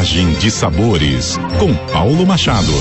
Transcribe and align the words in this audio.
Viagem 0.00 0.32
de 0.32 0.50
Sabores, 0.50 1.36
com 1.58 1.74
Paulo 1.92 2.26
Machado. 2.26 2.72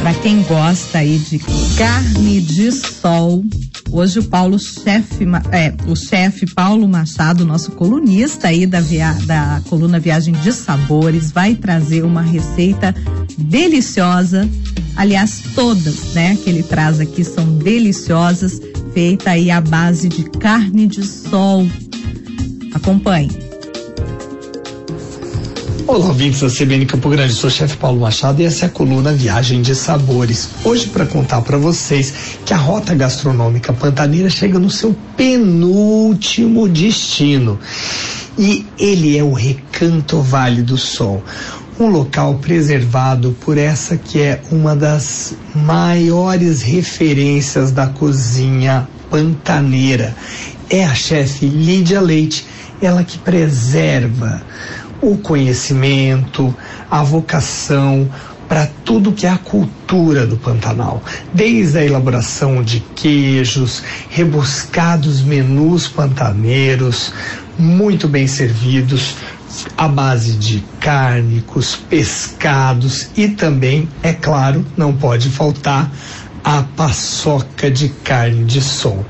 Para 0.00 0.14
quem 0.14 0.42
gosta 0.44 0.98
aí 0.98 1.18
de 1.18 1.38
carne 1.76 2.40
de 2.40 2.72
sol, 2.72 3.44
hoje 3.90 4.20
o 4.20 4.24
Paulo 4.24 4.58
chefe, 4.58 5.26
é, 5.52 5.74
o 5.86 5.94
chefe 5.94 6.46
Paulo 6.54 6.88
Machado, 6.88 7.44
nosso 7.44 7.72
colunista 7.72 8.48
aí 8.48 8.64
da, 8.64 8.80
via, 8.80 9.12
da 9.26 9.60
coluna 9.68 10.00
Viagem 10.00 10.32
de 10.32 10.54
Sabores, 10.54 11.30
vai 11.32 11.54
trazer 11.54 12.02
uma 12.02 12.22
receita 12.22 12.94
deliciosa. 13.36 14.48
Aliás, 14.96 15.42
todas, 15.54 16.14
né, 16.14 16.34
que 16.42 16.48
ele 16.48 16.62
traz 16.62 16.98
aqui 16.98 17.22
são 17.22 17.44
deliciosas, 17.58 18.58
feita 18.92 19.30
aí 19.30 19.50
à 19.50 19.60
base 19.60 20.08
de 20.08 20.24
carne 20.38 20.86
de 20.86 21.02
sol. 21.04 21.66
Acompanhe. 22.74 23.30
Olá, 25.86 26.06
ouvintes 26.06 26.40
da 26.40 26.48
CBN 26.48 26.86
Campo 26.86 27.10
Grande, 27.10 27.34
sou 27.34 27.48
o 27.48 27.52
chefe 27.52 27.76
Paulo 27.76 28.00
Machado 28.00 28.40
e 28.40 28.44
essa 28.44 28.64
é 28.64 28.68
a 28.68 28.70
coluna 28.70 29.12
Viagem 29.12 29.60
de 29.60 29.74
Sabores. 29.74 30.48
Hoje 30.64 30.86
para 30.86 31.04
contar 31.04 31.42
para 31.42 31.58
vocês 31.58 32.38
que 32.46 32.54
a 32.54 32.56
rota 32.56 32.94
gastronômica 32.94 33.72
pantaneira 33.72 34.30
chega 34.30 34.58
no 34.58 34.70
seu 34.70 34.96
penúltimo 35.16 36.68
destino. 36.68 37.58
E 38.38 38.66
ele 38.78 39.16
é 39.16 39.22
o 39.22 39.32
Recanto 39.32 40.20
Vale 40.20 40.62
do 40.62 40.78
Sol, 40.78 41.22
um 41.78 41.88
local 41.88 42.34
preservado 42.36 43.36
por 43.40 43.58
essa 43.58 43.96
que 43.96 44.20
é 44.20 44.40
uma 44.50 44.74
das 44.74 45.34
maiores 45.54 46.62
referências 46.62 47.70
da 47.70 47.86
cozinha 47.86 48.88
pantaneira. 49.10 50.14
É 50.70 50.84
a 50.84 50.94
chefe 50.94 51.46
Lídia 51.46 52.00
Leite, 52.00 52.46
ela 52.80 53.04
que 53.04 53.18
preserva 53.18 54.42
o 55.00 55.16
conhecimento, 55.18 56.54
a 56.90 57.02
vocação 57.02 58.08
para 58.48 58.68
tudo 58.84 59.12
que 59.12 59.26
é 59.26 59.30
a 59.30 59.38
cultura 59.38 60.26
do 60.26 60.36
Pantanal, 60.36 61.02
desde 61.32 61.78
a 61.78 61.84
elaboração 61.86 62.62
de 62.62 62.80
queijos, 62.94 63.82
rebuscados 64.10 65.22
menus 65.22 65.88
pantaneiros, 65.88 67.14
muito 67.58 68.08
bem 68.08 68.26
servidos, 68.26 69.14
à 69.76 69.86
base 69.86 70.32
de 70.32 70.62
cárnicos, 70.80 71.76
pescados 71.76 73.10
e 73.16 73.28
também, 73.28 73.88
é 74.02 74.12
claro, 74.12 74.64
não 74.76 74.92
pode 74.94 75.28
faltar 75.28 75.90
a 76.44 76.62
paçoca 76.62 77.70
de 77.70 77.88
carne 77.88 78.44
de 78.44 78.60
sol. 78.60 79.04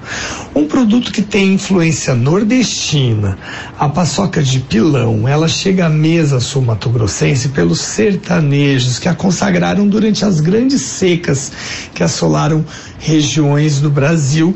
Um 0.55 0.67
produto 0.67 1.11
que 1.11 1.23
tem 1.23 1.55
influência 1.55 2.15
nordestina, 2.15 3.39
a 3.79 3.89
paçoca 3.89 4.43
de 4.43 4.61
pilão, 4.61 5.27
ela 5.27 5.49
chega 5.49 5.87
à 5.87 5.89
mesa 5.89 6.41
sul-mato-grossense 6.41 7.49
pelos 7.49 7.81
sertanejos 7.81 8.99
que 8.99 9.09
a 9.09 9.15
consagraram 9.15 9.89
durante 9.89 10.25
as 10.25 10.41
grandes 10.41 10.83
secas 10.83 11.53
que 11.95 12.03
assolaram 12.03 12.65
regiões 12.99 13.81
do 13.81 13.91
Brasil 13.91 14.55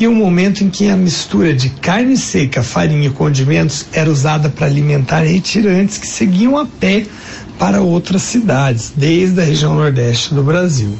e 0.00 0.08
um 0.08 0.14
momento 0.14 0.64
em 0.64 0.70
que 0.70 0.88
a 0.88 0.96
mistura 0.96 1.54
de 1.54 1.70
carne 1.70 2.16
seca, 2.16 2.62
farinha 2.62 3.06
e 3.06 3.10
condimentos 3.10 3.86
era 3.92 4.10
usada 4.10 4.48
para 4.48 4.66
alimentar 4.66 5.20
retirantes 5.20 5.96
que 5.96 6.06
seguiam 6.06 6.58
a 6.58 6.66
pé 6.66 7.06
para 7.58 7.80
outras 7.80 8.22
cidades, 8.22 8.92
desde 8.94 9.40
a 9.40 9.44
região 9.44 9.74
nordeste 9.74 10.34
do 10.34 10.42
Brasil. 10.42 10.96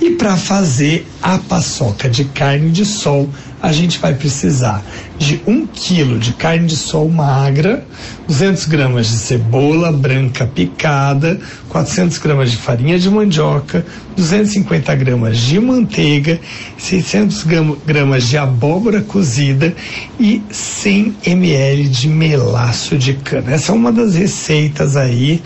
E 0.00 0.10
para 0.10 0.36
fazer 0.36 1.06
a 1.20 1.38
paçoca 1.38 2.08
de 2.08 2.24
carne 2.24 2.70
de 2.70 2.84
sol, 2.84 3.28
a 3.60 3.72
gente 3.72 3.98
vai 3.98 4.14
precisar 4.14 4.84
de 5.18 5.40
um 5.44 5.66
quilo 5.66 6.18
de 6.18 6.32
carne 6.32 6.66
de 6.68 6.76
sol 6.76 7.08
magra, 7.08 7.84
200 8.28 8.66
gramas 8.66 9.08
de 9.08 9.14
cebola 9.14 9.90
branca 9.90 10.46
picada, 10.46 11.40
400 11.68 12.18
gramas 12.18 12.52
de 12.52 12.56
farinha 12.56 12.96
de 12.96 13.10
mandioca, 13.10 13.84
250 14.16 14.94
gramas 14.94 15.38
de 15.38 15.58
manteiga, 15.58 16.38
600 16.78 17.44
gramas 17.84 18.28
de 18.28 18.38
abóbora 18.38 19.00
cozida 19.00 19.74
e 20.20 20.40
100 20.48 21.16
ml 21.24 21.88
de 21.88 22.08
melaço 22.08 22.96
de 22.96 23.14
cana. 23.14 23.52
Essa 23.52 23.72
é 23.72 23.74
uma 23.74 23.90
das 23.90 24.14
receitas 24.14 24.96
aí 24.96 25.42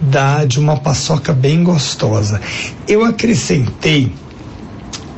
da 0.00 0.44
de 0.44 0.58
uma 0.58 0.76
paçoca 0.76 1.32
bem 1.32 1.62
gostosa. 1.62 2.40
Eu 2.86 3.04
acrescentei 3.04 4.12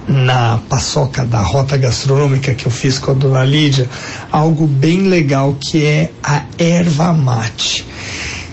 na 0.08 0.58
paçoca 0.68 1.24
da 1.24 1.40
rota 1.40 1.76
gastronômica 1.76 2.54
que 2.54 2.66
eu 2.66 2.70
fiz 2.70 2.98
com 2.98 3.10
a 3.10 3.14
dona 3.14 3.44
Lídia 3.44 3.88
algo 4.32 4.66
bem 4.66 5.02
legal 5.02 5.54
que 5.60 5.84
é 5.84 6.10
a 6.22 6.44
erva 6.58 7.12
mate. 7.12 7.84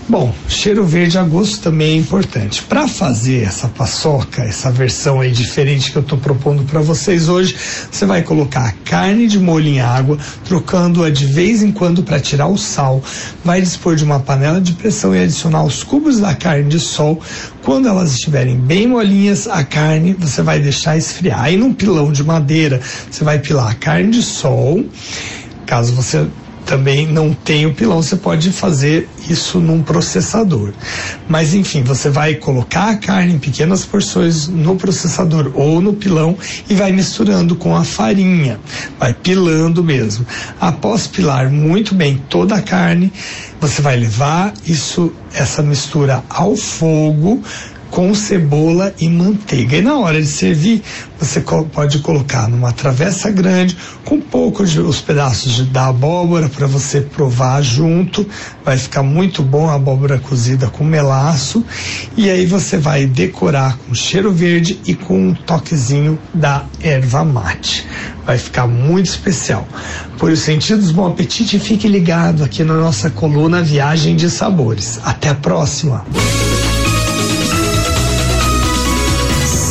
Bom, 0.08 0.32
cheiro 0.48 0.84
verde 0.84 1.18
a 1.18 1.24
gosto 1.24 1.62
também 1.62 1.94
é 1.94 1.96
importante. 1.96 2.62
Para 2.62 2.86
fazer 2.86 3.42
essa 3.42 3.66
paçoca, 3.66 4.40
essa 4.44 4.70
versão 4.70 5.20
aí 5.20 5.32
diferente 5.32 5.90
que 5.90 5.98
eu 5.98 6.02
estou 6.02 6.16
propondo 6.16 6.62
para 6.62 6.80
vocês 6.80 7.28
hoje, 7.28 7.56
você 7.90 8.06
vai 8.06 8.22
colocar 8.22 8.66
a 8.66 8.72
carne 8.88 9.26
de 9.26 9.36
molho 9.36 9.66
em 9.66 9.80
água, 9.80 10.16
trocando-a 10.44 11.10
de 11.10 11.26
vez 11.26 11.60
em 11.60 11.72
quando 11.72 12.04
para 12.04 12.20
tirar 12.20 12.46
o 12.46 12.56
sal. 12.56 13.02
Vai 13.44 13.60
dispor 13.60 13.96
de 13.96 14.04
uma 14.04 14.20
panela 14.20 14.60
de 14.60 14.74
pressão 14.74 15.12
e 15.12 15.20
adicionar 15.20 15.64
os 15.64 15.82
cubos 15.82 16.20
da 16.20 16.36
carne 16.36 16.68
de 16.68 16.78
sol. 16.78 17.20
Quando 17.64 17.88
elas 17.88 18.12
estiverem 18.12 18.56
bem 18.56 18.86
molinhas, 18.86 19.48
a 19.48 19.64
carne 19.64 20.14
você 20.16 20.40
vai 20.40 20.60
deixar 20.60 20.96
esfriar. 20.96 21.42
Aí 21.42 21.56
num 21.56 21.74
pilão 21.74 22.12
de 22.12 22.22
madeira, 22.22 22.80
você 23.10 23.24
vai 23.24 23.40
pilar 23.40 23.72
a 23.72 23.74
carne 23.74 24.12
de 24.12 24.22
sol. 24.22 24.84
Caso 25.66 25.92
você 25.94 26.28
também 26.66 27.06
não 27.06 27.32
tem 27.32 27.64
o 27.64 27.72
pilão, 27.72 28.02
você 28.02 28.16
pode 28.16 28.50
fazer 28.50 29.08
isso 29.30 29.60
num 29.60 29.82
processador. 29.82 30.72
Mas 31.28 31.54
enfim, 31.54 31.82
você 31.82 32.10
vai 32.10 32.34
colocar 32.34 32.90
a 32.90 32.96
carne 32.96 33.34
em 33.34 33.38
pequenas 33.38 33.84
porções 33.84 34.48
no 34.48 34.74
processador 34.74 35.52
ou 35.54 35.80
no 35.80 35.94
pilão 35.94 36.36
e 36.68 36.74
vai 36.74 36.90
misturando 36.90 37.54
com 37.54 37.74
a 37.74 37.84
farinha, 37.84 38.58
vai 38.98 39.14
pilando 39.14 39.82
mesmo. 39.82 40.26
Após 40.60 41.06
pilar 41.06 41.48
muito 41.50 41.94
bem 41.94 42.20
toda 42.28 42.56
a 42.56 42.62
carne, 42.62 43.12
você 43.60 43.80
vai 43.80 43.96
levar 43.96 44.52
isso, 44.66 45.12
essa 45.32 45.62
mistura 45.62 46.24
ao 46.28 46.56
fogo 46.56 47.42
com 47.90 48.14
cebola 48.14 48.94
e 48.98 49.08
manteiga. 49.08 49.76
E 49.76 49.82
na 49.82 49.98
hora 49.98 50.20
de 50.20 50.26
servir, 50.26 50.82
você 51.18 51.40
pode 51.40 51.98
colocar 52.00 52.48
numa 52.48 52.72
travessa 52.72 53.30
grande 53.30 53.76
com 54.04 54.20
pouco 54.20 54.64
de 54.64 54.80
os 54.80 55.00
pedaços 55.00 55.52
de, 55.52 55.64
da 55.64 55.86
abóbora 55.88 56.48
para 56.48 56.66
você 56.66 57.00
provar 57.00 57.62
junto. 57.62 58.26
Vai 58.64 58.76
ficar 58.76 59.02
muito 59.02 59.42
bom 59.42 59.68
a 59.68 59.74
abóbora 59.74 60.18
cozida 60.18 60.68
com 60.68 60.84
melaço. 60.84 61.64
E 62.16 62.28
aí 62.28 62.46
você 62.46 62.76
vai 62.76 63.06
decorar 63.06 63.78
com 63.78 63.94
cheiro 63.94 64.32
verde 64.32 64.80
e 64.86 64.94
com 64.94 65.28
um 65.28 65.34
toquezinho 65.34 66.18
da 66.34 66.64
erva 66.80 67.24
mate. 67.24 67.86
Vai 68.26 68.38
ficar 68.38 68.66
muito 68.66 69.06
especial. 69.06 69.66
Por 70.18 70.30
os 70.30 70.40
sentidos, 70.40 70.90
bom 70.90 71.06
apetite 71.06 71.56
e 71.56 71.60
fique 71.60 71.86
ligado 71.86 72.42
aqui 72.42 72.64
na 72.64 72.74
nossa 72.74 73.08
coluna 73.10 73.62
Viagem 73.62 74.16
de 74.16 74.28
Sabores. 74.30 75.00
Até 75.04 75.28
a 75.28 75.34
próxima! 75.34 76.04